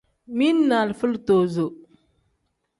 Mili 0.37 0.63
ni 0.69 0.75
alifa 0.77 1.05
litozo. 1.11 1.67